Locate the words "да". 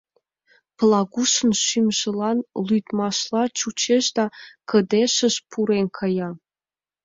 4.17-4.25